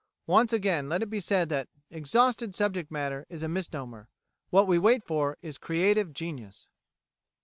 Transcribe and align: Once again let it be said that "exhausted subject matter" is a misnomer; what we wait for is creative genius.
Once 0.25 0.51
again 0.51 0.89
let 0.89 1.03
it 1.03 1.11
be 1.11 1.19
said 1.19 1.47
that 1.47 1.69
"exhausted 1.91 2.55
subject 2.55 2.89
matter" 2.89 3.23
is 3.29 3.43
a 3.43 3.47
misnomer; 3.47 4.09
what 4.49 4.65
we 4.65 4.79
wait 4.79 5.03
for 5.03 5.37
is 5.43 5.59
creative 5.59 6.11
genius. 6.11 6.67